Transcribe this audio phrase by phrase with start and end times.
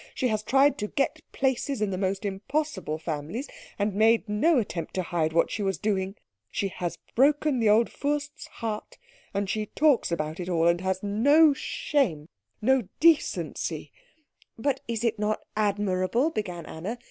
[0.15, 4.95] She has tried to get places in the most impossible families, and made no attempt
[4.95, 6.15] to hide what she was doing.
[6.49, 8.97] She has broken the old Fürst's heart.
[9.31, 12.29] And she talks about it all, and has no shame,
[12.63, 13.91] no decency"
[14.67, 16.97] "But is it not admirable" began Anna.